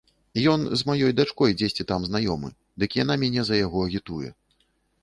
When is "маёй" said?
0.91-1.13